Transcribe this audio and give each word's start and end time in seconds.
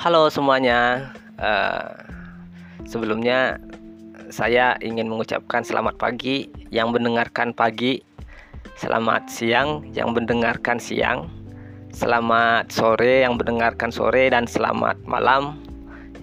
Halo 0.00 0.32
semuanya. 0.32 1.12
Uh, 1.36 1.92
sebelumnya 2.88 3.60
saya 4.32 4.72
ingin 4.80 5.12
mengucapkan 5.12 5.60
selamat 5.60 6.00
pagi 6.00 6.48
yang 6.72 6.88
mendengarkan 6.88 7.52
pagi, 7.52 8.00
selamat 8.80 9.28
siang 9.28 9.84
yang 9.92 10.16
mendengarkan 10.16 10.80
siang, 10.80 11.28
selamat 11.92 12.72
sore 12.72 13.28
yang 13.28 13.36
mendengarkan 13.36 13.92
sore 13.92 14.32
dan 14.32 14.48
selamat 14.48 14.96
malam 15.04 15.60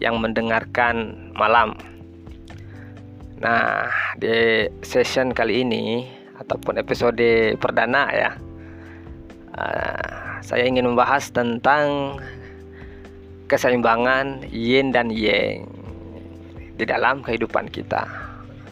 yang 0.01 0.18
mendengarkan 0.18 1.29
malam. 1.37 1.78
Nah, 3.37 3.86
di 4.18 4.65
session 4.82 5.37
kali 5.37 5.61
ini 5.61 6.09
ataupun 6.41 6.82
episode 6.82 7.54
perdana 7.61 8.09
ya, 8.09 8.32
uh, 9.54 10.41
saya 10.41 10.65
ingin 10.65 10.89
membahas 10.89 11.29
tentang 11.29 12.18
keseimbangan 13.47 14.47
yin 14.51 14.92
dan 14.92 15.07
yang 15.10 15.65
di 16.78 16.86
dalam 16.86 17.25
kehidupan 17.25 17.71
kita. 17.74 18.05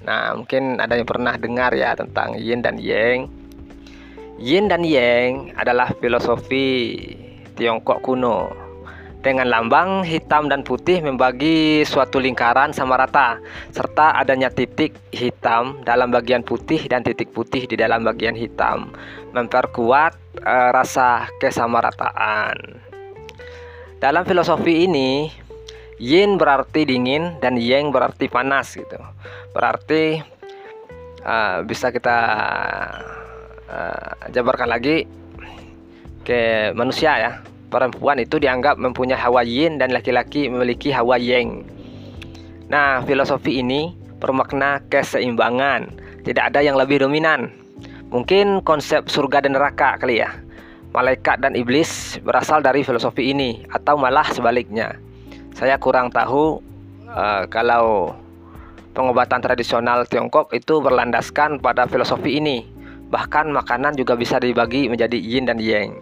Nah, 0.06 0.38
mungkin 0.38 0.78
ada 0.78 0.94
yang 0.94 1.10
pernah 1.10 1.34
dengar 1.34 1.74
ya 1.74 1.98
tentang 1.98 2.38
yin 2.38 2.62
dan 2.62 2.78
yang. 2.78 3.26
Yin 4.38 4.70
dan 4.70 4.86
yang 4.86 5.56
adalah 5.58 5.90
filosofi 5.98 6.94
Tiongkok 7.58 8.04
kuno. 8.06 8.52
Dengan 9.26 9.50
lambang 9.50 10.06
hitam 10.06 10.54
dan 10.54 10.62
putih 10.62 11.02
membagi 11.02 11.82
suatu 11.82 12.22
lingkaran 12.22 12.70
sama 12.70 12.94
rata, 12.94 13.42
serta 13.74 14.14
adanya 14.22 14.54
titik 14.54 14.94
hitam 15.10 15.82
dalam 15.82 16.14
bagian 16.14 16.46
putih 16.46 16.86
dan 16.86 17.02
titik 17.02 17.34
putih 17.34 17.66
di 17.66 17.74
dalam 17.74 18.06
bagian 18.06 18.38
hitam, 18.38 18.94
memperkuat 19.34 20.14
uh, 20.46 20.70
rasa 20.70 21.26
kesamarataan. 21.42 22.85
Dalam 24.06 24.22
filosofi 24.22 24.86
ini, 24.86 25.34
yin 25.98 26.38
berarti 26.38 26.86
dingin 26.86 27.42
dan 27.42 27.58
yang 27.58 27.90
berarti 27.90 28.30
panas 28.30 28.78
gitu. 28.78 29.02
Berarti 29.50 30.22
uh, 31.26 31.66
bisa 31.66 31.90
kita 31.90 32.18
uh, 33.66 34.30
jabarkan 34.30 34.70
lagi 34.70 35.10
ke 36.22 36.70
manusia 36.78 37.18
ya. 37.18 37.32
Perempuan 37.74 38.22
itu 38.22 38.38
dianggap 38.38 38.78
mempunyai 38.78 39.18
hawa 39.18 39.42
yin 39.42 39.82
dan 39.82 39.90
laki-laki 39.90 40.54
memiliki 40.54 40.94
hawa 40.94 41.18
yang. 41.18 41.66
Nah, 42.70 43.02
filosofi 43.10 43.58
ini 43.58 43.90
bermakna 44.22 44.86
keseimbangan. 44.94 45.90
Tidak 46.22 46.54
ada 46.54 46.62
yang 46.62 46.78
lebih 46.78 47.02
dominan. 47.02 47.50
Mungkin 48.14 48.62
konsep 48.62 49.10
surga 49.10 49.50
dan 49.50 49.58
neraka 49.58 49.98
kali 49.98 50.22
ya 50.22 50.45
malaikat 50.96 51.44
dan 51.44 51.52
iblis 51.60 52.16
berasal 52.24 52.64
dari 52.64 52.82
filosofi 52.88 53.36
ini 53.36 53.68
atau 53.68 54.00
malah 54.00 54.26
sebaliknya. 54.32 54.96
Saya 55.52 55.76
kurang 55.76 56.08
tahu 56.16 56.64
uh, 57.12 57.44
kalau 57.52 58.16
pengobatan 58.96 59.44
tradisional 59.44 60.08
Tiongkok 60.08 60.56
itu 60.56 60.80
berlandaskan 60.80 61.60
pada 61.60 61.84
filosofi 61.86 62.40
ini. 62.40 62.64
Bahkan 63.12 63.52
makanan 63.52 64.00
juga 64.00 64.16
bisa 64.16 64.40
dibagi 64.40 64.88
menjadi 64.88 65.20
yin 65.20 65.46
dan 65.46 65.60
yang. 65.60 66.00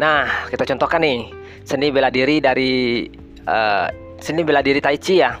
Nah, 0.00 0.48
kita 0.48 0.64
contohkan 0.64 1.04
nih 1.04 1.28
seni 1.66 1.92
bela 1.92 2.08
diri 2.08 2.40
dari 2.40 3.04
uh, 3.44 3.90
seni 4.22 4.40
bela 4.40 4.64
diri 4.64 4.80
Tai 4.80 4.96
Chi 4.96 5.20
ya, 5.20 5.36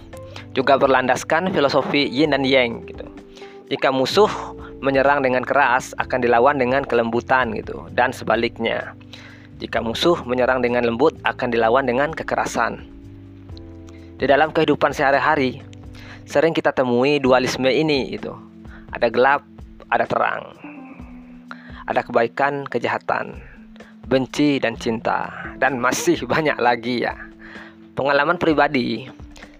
juga 0.52 0.76
berlandaskan 0.76 1.54
filosofi 1.54 2.10
yin 2.10 2.34
dan 2.34 2.44
yang 2.44 2.84
gitu. 2.84 3.06
Jika 3.70 3.94
musuh 3.94 4.28
menyerang 4.80 5.20
dengan 5.20 5.44
keras 5.44 5.92
akan 6.00 6.24
dilawan 6.24 6.56
dengan 6.56 6.82
kelembutan 6.84 7.52
gitu 7.52 7.86
dan 7.92 8.10
sebaliknya. 8.16 8.96
Jika 9.60 9.84
musuh 9.84 10.16
menyerang 10.24 10.64
dengan 10.64 10.88
lembut 10.88 11.12
akan 11.28 11.52
dilawan 11.52 11.84
dengan 11.84 12.16
kekerasan. 12.16 12.80
Di 14.16 14.24
dalam 14.24 14.52
kehidupan 14.56 14.96
sehari-hari 14.96 15.60
sering 16.24 16.56
kita 16.56 16.72
temui 16.72 17.20
dualisme 17.20 17.68
ini 17.68 18.16
itu. 18.16 18.32
Ada 18.96 19.12
gelap, 19.12 19.44
ada 19.92 20.08
terang. 20.08 20.56
Ada 21.84 22.00
kebaikan, 22.00 22.64
kejahatan, 22.64 23.36
benci 24.08 24.56
dan 24.58 24.80
cinta 24.80 25.28
dan 25.60 25.76
masih 25.76 26.24
banyak 26.32 26.56
lagi 26.56 27.04
ya. 27.04 27.12
Pengalaman 27.92 28.40
pribadi, 28.40 29.04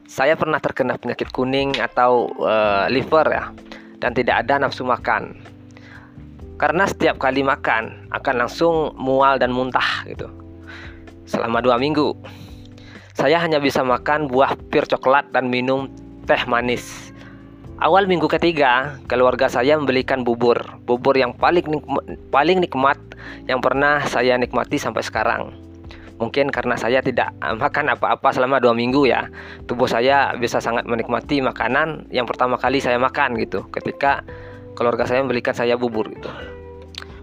saya 0.08 0.32
pernah 0.32 0.56
terkena 0.64 0.96
penyakit 0.96 1.28
kuning 1.28 1.76
atau 1.76 2.32
uh, 2.40 2.88
liver 2.88 3.28
ya 3.28 3.52
dan 4.00 4.16
tidak 4.16 4.42
ada 4.44 4.56
nafsu 4.66 4.82
makan. 4.82 5.36
Karena 6.60 6.84
setiap 6.84 7.16
kali 7.16 7.40
makan 7.40 8.10
akan 8.12 8.34
langsung 8.44 8.92
mual 8.96 9.40
dan 9.40 9.48
muntah 9.52 10.04
gitu. 10.04 10.28
Selama 11.24 11.62
dua 11.64 11.80
minggu, 11.80 12.12
saya 13.16 13.40
hanya 13.40 13.60
bisa 13.62 13.80
makan 13.80 14.28
buah 14.28 14.56
pir 14.68 14.84
coklat 14.84 15.32
dan 15.32 15.48
minum 15.48 15.88
teh 16.28 16.42
manis. 16.44 17.12
Awal 17.80 18.04
minggu 18.04 18.28
ketiga, 18.28 19.00
keluarga 19.08 19.48
saya 19.48 19.72
membelikan 19.80 20.20
bubur, 20.20 20.60
bubur 20.84 21.16
yang 21.16 21.32
paling 21.32 21.64
nikmat, 21.64 22.04
paling 22.28 22.60
nikmat 22.60 23.00
yang 23.48 23.64
pernah 23.64 24.04
saya 24.04 24.36
nikmati 24.36 24.76
sampai 24.76 25.00
sekarang. 25.00 25.69
Mungkin 26.20 26.52
karena 26.52 26.76
saya 26.76 27.00
tidak 27.00 27.32
eh, 27.40 27.56
makan 27.56 27.96
apa-apa 27.96 28.28
selama 28.30 28.60
dua 28.60 28.76
minggu 28.76 29.08
ya, 29.08 29.26
tubuh 29.64 29.88
saya 29.88 30.36
bisa 30.36 30.60
sangat 30.60 30.84
menikmati 30.84 31.40
makanan 31.40 32.04
yang 32.12 32.28
pertama 32.28 32.60
kali 32.60 32.76
saya 32.76 33.00
makan 33.00 33.40
gitu. 33.40 33.64
Ketika 33.72 34.20
keluarga 34.76 35.08
saya 35.08 35.24
membelikan 35.24 35.56
saya 35.56 35.80
bubur 35.80 36.12
gitu. 36.12 36.28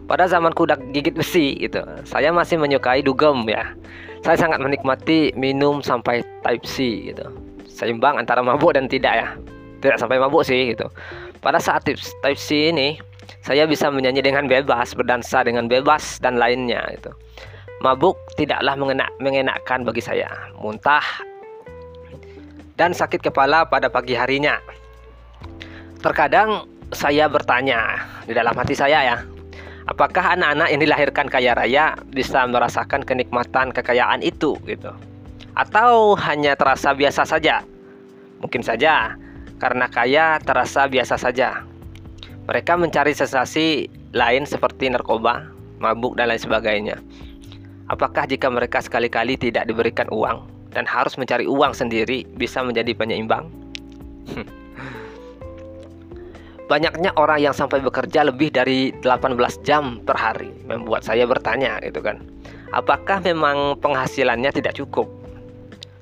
Pada 0.07 0.25
zaman 0.25 0.55
kuda 0.55 0.79
gigit 0.95 1.13
besi 1.13 1.53
gitu, 1.61 1.83
saya 2.07 2.31
masih 2.33 2.57
menyukai 2.57 3.05
dugem 3.05 3.45
ya. 3.45 3.75
Saya 4.25 4.39
sangat 4.39 4.57
menikmati 4.63 5.35
minum 5.37 5.83
sampai 5.83 6.25
type 6.41 6.65
C 6.65 7.11
gitu. 7.13 7.27
Seimbang 7.69 8.17
antara 8.17 8.41
mabuk 8.41 8.73
dan 8.73 8.89
tidak 8.89 9.13
ya. 9.13 9.27
Tidak 9.83 9.99
sampai 10.01 10.17
mabuk 10.17 10.41
sih 10.41 10.73
gitu. 10.73 10.89
Pada 11.43 11.61
saat 11.61 11.85
type 11.85 12.01
C 12.39 12.71
ini, 12.73 12.97
saya 13.43 13.67
bisa 13.67 13.91
menyanyi 13.91 14.23
dengan 14.23 14.47
bebas, 14.47 14.95
berdansa 14.95 15.43
dengan 15.43 15.69
bebas 15.69 16.17
dan 16.23 16.39
lainnya 16.39 16.81
gitu. 16.97 17.11
Mabuk 17.77 18.17
tidaklah 18.33 18.73
mengenak, 18.73 19.13
mengenakkan 19.21 19.85
bagi 19.85 20.01
saya. 20.01 20.29
Muntah 20.57 21.05
dan 22.77 22.93
sakit 22.93 23.21
kepala 23.21 23.65
pada 23.69 23.89
pagi 23.89 24.17
harinya. 24.17 24.57
Terkadang 26.01 26.65
saya 26.93 27.29
bertanya 27.29 28.01
di 28.25 28.33
dalam 28.33 28.53
hati 28.57 28.73
saya 28.73 29.01
ya, 29.05 29.17
apakah 29.89 30.37
anak-anak 30.37 30.69
yang 30.73 30.81
dilahirkan 30.81 31.27
kaya 31.29 31.53
raya 31.57 31.93
bisa 32.13 32.45
merasakan 32.49 33.05
kenikmatan 33.05 33.69
kekayaan 33.69 34.25
itu 34.25 34.57
gitu? 34.65 34.93
Atau 35.57 36.17
hanya 36.21 36.53
terasa 36.53 36.93
biasa 36.93 37.25
saja? 37.25 37.65
Mungkin 38.41 38.61
saja 38.61 39.17
karena 39.57 39.89
kaya 39.89 40.37
terasa 40.41 40.85
biasa 40.85 41.17
saja. 41.17 41.65
Mereka 42.45 42.77
mencari 42.77 43.11
sensasi 43.11 43.89
lain 44.13 44.45
seperti 44.47 44.87
narkoba, 44.87 45.49
mabuk 45.81 46.15
dan 46.15 46.29
lain 46.31 46.39
sebagainya. 46.39 46.97
Apakah 47.87 48.27
jika 48.27 48.51
mereka 48.51 48.83
sekali-kali 48.83 49.39
tidak 49.39 49.63
diberikan 49.71 50.11
uang 50.11 50.43
dan 50.75 50.83
harus 50.83 51.15
mencari 51.15 51.47
uang 51.47 51.71
sendiri 51.71 52.27
bisa 52.35 52.59
menjadi 52.59 52.91
penyeimbang? 52.91 53.47
Banyaknya 56.67 57.15
orang 57.15 57.39
yang 57.39 57.55
sampai 57.55 57.79
bekerja 57.79 58.27
lebih 58.27 58.51
dari 58.51 58.91
18 58.99 59.39
jam 59.63 60.03
per 60.03 60.19
hari 60.19 60.51
membuat 60.67 61.07
saya 61.07 61.23
bertanya 61.23 61.79
gitu 61.79 62.03
kan. 62.03 62.19
Apakah 62.75 63.23
memang 63.23 63.79
penghasilannya 63.79 64.51
tidak 64.51 64.75
cukup? 64.75 65.07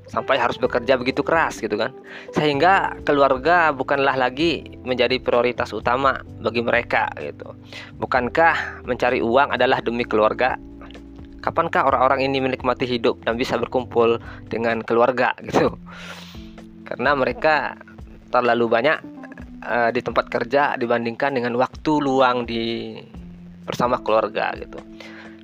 Sampai 0.09 0.41
harus 0.41 0.57
bekerja 0.57 0.97
begitu 0.97 1.22
keras 1.22 1.62
gitu 1.62 1.78
kan. 1.78 1.94
Sehingga 2.34 2.97
keluarga 3.06 3.69
bukanlah 3.69 4.17
lagi 4.17 4.66
menjadi 4.81 5.22
prioritas 5.22 5.69
utama 5.69 6.25
bagi 6.41 6.66
mereka 6.66 7.13
gitu. 7.22 7.53
Bukankah 8.02 8.81
mencari 8.90 9.22
uang 9.22 9.53
adalah 9.53 9.85
demi 9.85 10.02
keluarga 10.02 10.58
kapankah 11.46 11.86
orang-orang 11.86 12.26
ini 12.26 12.42
menikmati 12.42 12.90
hidup 12.90 13.22
dan 13.22 13.38
bisa 13.38 13.53
berkumpul 13.62 14.18
dengan 14.50 14.82
keluarga 14.82 15.38
gitu? 15.46 15.78
Karena 16.90 17.14
mereka 17.14 17.78
terlalu 18.34 18.66
banyak 18.66 18.97
uh, 19.62 19.90
di 19.94 20.02
tempat 20.02 20.34
kerja 20.34 20.74
dibandingkan 20.82 21.38
dengan 21.38 21.53
waktu 21.62 21.92
luang 22.02 22.50
di 22.50 22.97
bersama 23.66 24.02
keluarga 24.02 24.53
gitu. 24.58 24.82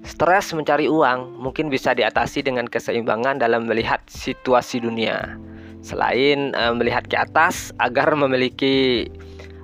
Stres 0.02 0.50
mencari 0.58 0.90
uang 0.90 1.38
mungkin 1.38 1.70
bisa 1.70 1.94
diatasi 1.94 2.42
dengan 2.42 2.66
keseimbangan 2.66 3.38
dalam 3.38 3.70
melihat 3.70 4.02
situasi 4.10 4.82
dunia. 4.82 5.38
Selain 5.86 6.54
uh, 6.58 6.74
melihat 6.74 7.06
ke 7.06 7.18
atas 7.18 7.70
agar 7.78 8.14
memiliki 8.18 9.06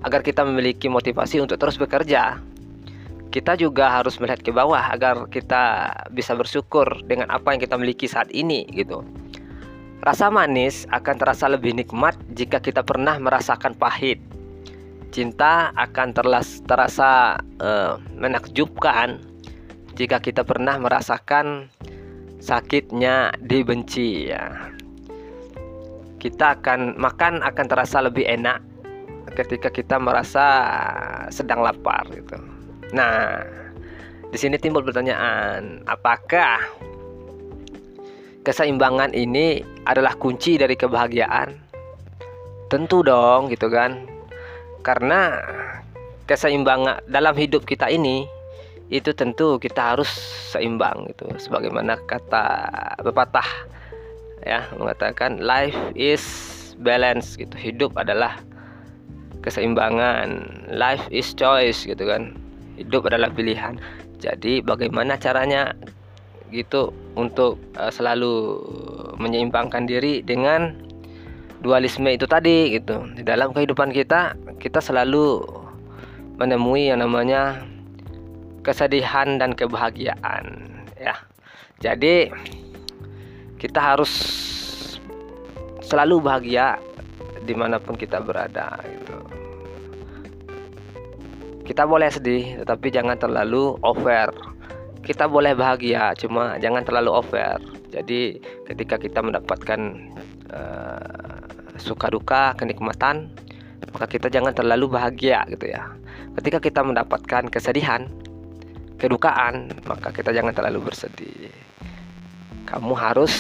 agar 0.05 0.21
kita 0.21 0.45
memiliki 0.45 0.85
motivasi 0.89 1.41
untuk 1.41 1.57
terus 1.57 1.77
bekerja 1.77 2.37
kita 3.27 3.59
juga 3.59 3.91
harus 3.91 4.15
melihat 4.23 4.39
ke 4.39 4.51
bawah 4.55 4.79
agar 4.79 5.27
kita 5.27 5.91
bisa 6.15 6.31
bersyukur 6.33 6.87
dengan 7.05 7.27
apa 7.27 7.51
yang 7.51 7.59
kita 7.59 7.75
miliki 7.75 8.07
saat 8.07 8.31
ini 8.31 8.63
gitu. 8.71 9.03
Rasa 10.05 10.31
manis 10.31 10.87
akan 10.93 11.15
terasa 11.19 11.51
lebih 11.51 11.75
nikmat 11.75 12.15
jika 12.37 12.63
kita 12.63 12.85
pernah 12.85 13.19
merasakan 13.19 13.75
pahit. 13.75 14.21
Cinta 15.11 15.73
akan 15.75 16.13
terlas, 16.13 16.61
terasa 16.63 17.41
uh, 17.59 17.97
menakjubkan 18.15 19.19
jika 19.97 20.21
kita 20.21 20.45
pernah 20.45 20.77
merasakan 20.77 21.67
sakitnya 22.39 23.33
dibenci 23.41 24.31
ya. 24.31 24.71
Kita 26.21 26.59
akan 26.61 26.95
makan 26.95 27.41
akan 27.41 27.65
terasa 27.65 28.05
lebih 28.05 28.23
enak 28.29 28.61
ketika 29.33 29.73
kita 29.73 29.97
merasa 29.97 30.45
sedang 31.33 31.65
lapar 31.65 32.05
gitu. 32.13 32.56
Nah, 32.95 33.43
di 34.31 34.37
sini 34.39 34.55
timbul 34.55 34.83
pertanyaan, 34.83 35.83
apakah 35.87 36.63
keseimbangan 38.43 39.11
ini 39.11 39.63
adalah 39.83 40.15
kunci 40.15 40.55
dari 40.55 40.75
kebahagiaan? 40.79 41.55
Tentu 42.71 43.03
dong 43.03 43.51
gitu 43.51 43.67
kan. 43.67 44.07
Karena 44.83 45.39
keseimbangan 46.27 47.07
dalam 47.07 47.35
hidup 47.35 47.63
kita 47.63 47.87
ini 47.87 48.27
itu 48.87 49.11
tentu 49.11 49.59
kita 49.59 49.95
harus 49.95 50.07
seimbang 50.51 51.11
gitu 51.11 51.27
sebagaimana 51.35 51.99
kata 52.07 52.71
pepatah 53.03 53.47
ya 54.47 54.63
mengatakan 54.79 55.43
life 55.43 55.75
is 55.91 56.23
balance 56.79 57.35
gitu 57.35 57.51
hidup 57.59 57.91
adalah 57.99 58.39
keseimbangan 59.43 60.47
life 60.71 61.03
is 61.11 61.35
choice 61.35 61.83
gitu 61.83 62.07
kan 62.07 62.31
hidup 62.77 63.09
adalah 63.09 63.33
pilihan. 63.33 63.75
Jadi 64.21 64.61
bagaimana 64.61 65.17
caranya 65.17 65.73
gitu 66.53 66.95
untuk 67.17 67.59
uh, 67.75 67.91
selalu 67.91 68.61
menyeimbangkan 69.19 69.83
diri 69.83 70.23
dengan 70.23 70.77
dualisme 71.61 72.07
itu 72.07 72.29
tadi 72.29 72.77
gitu. 72.77 73.03
Di 73.17 73.25
dalam 73.25 73.51
kehidupan 73.51 73.91
kita 73.91 74.37
kita 74.61 74.79
selalu 74.79 75.43
menemui 76.37 76.93
yang 76.93 77.01
namanya 77.01 77.65
kesedihan 78.61 79.41
dan 79.41 79.57
kebahagiaan 79.57 80.69
ya. 81.01 81.17
Jadi 81.81 82.29
kita 83.57 83.81
harus 83.81 84.11
selalu 85.81 86.21
bahagia 86.21 86.77
di 87.47 87.55
mana 87.55 87.79
pun 87.79 87.95
kita 87.95 88.19
berada 88.19 88.75
gitu 88.83 89.16
kita 91.67 91.83
boleh 91.83 92.07
sedih 92.07 92.63
tetapi 92.63 92.87
jangan 92.87 93.19
terlalu 93.19 93.75
over. 93.83 94.31
Kita 95.03 95.27
boleh 95.27 95.51
bahagia 95.51 96.15
cuma 96.15 96.55
jangan 96.63 96.87
terlalu 96.87 97.11
over. 97.11 97.59
Jadi 97.91 98.39
ketika 98.63 98.95
kita 98.95 99.19
mendapatkan 99.19 99.79
uh, 100.51 101.43
suka 101.75 102.07
duka 102.07 102.55
kenikmatan 102.55 103.27
maka 103.91 104.07
kita 104.07 104.31
jangan 104.31 104.55
terlalu 104.55 104.95
bahagia 104.95 105.43
gitu 105.51 105.67
ya. 105.67 105.91
Ketika 106.39 106.63
kita 106.63 106.81
mendapatkan 106.85 107.49
kesedihan 107.51 108.07
kedukaan, 108.97 109.73
maka 109.85 110.09
kita 110.09 110.33
jangan 110.33 110.53
terlalu 110.53 110.89
bersedih. 110.89 111.49
Kamu 112.67 112.93
harus 112.97 113.33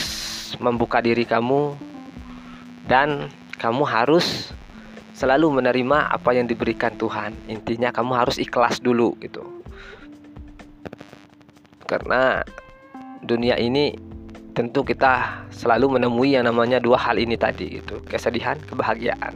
membuka 0.57 1.03
diri 1.03 1.27
kamu 1.27 1.75
dan 2.87 3.27
kamu 3.59 3.83
harus 3.83 4.55
selalu 5.17 5.57
menerima 5.57 6.13
apa 6.13 6.29
yang 6.37 6.45
diberikan 6.45 6.93
Tuhan. 6.93 7.33
Intinya 7.49 7.89
kamu 7.89 8.13
harus 8.13 8.37
ikhlas 8.37 8.77
dulu 8.77 9.17
gitu. 9.17 9.41
Karena 11.89 12.45
dunia 13.25 13.57
ini 13.57 13.97
tentu 14.53 14.85
kita 14.85 15.41
selalu 15.49 15.97
menemui 15.97 16.37
yang 16.37 16.45
namanya 16.45 16.77
dua 16.77 17.01
hal 17.01 17.17
ini 17.17 17.33
tadi 17.33 17.81
gitu, 17.81 17.97
kesedihan, 18.05 18.61
kebahagiaan. 18.69 19.33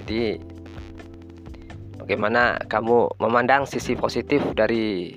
Jadi 0.00 0.40
bagaimana 2.00 2.56
kamu 2.72 3.20
memandang 3.20 3.68
sisi 3.68 3.92
positif 3.92 4.40
dari 4.56 5.12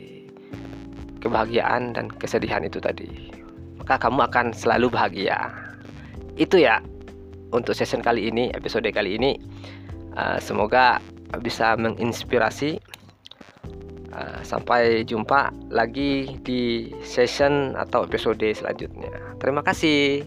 kebahagiaan 1.24 1.98
dan 1.98 2.06
kesedihan 2.14 2.62
itu 2.62 2.78
tadi 2.78 3.34
maka 3.82 3.98
kamu 3.98 4.30
akan 4.30 4.46
selalu 4.54 4.94
bahagia 4.94 5.50
itu 6.38 6.62
ya 6.62 6.78
untuk 7.56 7.74
session 7.74 8.04
kali 8.04 8.28
ini 8.28 8.52
episode 8.52 8.88
kali 8.92 9.16
ini 9.16 9.40
uh, 10.16 10.38
semoga 10.40 11.00
bisa 11.40 11.76
menginspirasi. 11.76 12.80
Uh, 14.16 14.40
sampai 14.48 15.04
jumpa 15.04 15.52
lagi 15.68 16.40
di 16.40 16.88
session 17.04 17.76
atau 17.76 18.08
episode 18.08 18.48
selanjutnya. 18.56 19.12
Terima 19.44 19.60
kasih 19.60 20.24